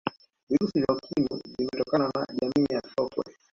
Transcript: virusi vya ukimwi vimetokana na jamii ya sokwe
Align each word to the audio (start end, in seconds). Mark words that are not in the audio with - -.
virusi 0.49 0.79
vya 0.79 0.93
ukimwi 0.95 1.41
vimetokana 1.57 2.05
na 2.15 2.25
jamii 2.41 2.73
ya 2.73 2.81
sokwe 2.97 3.23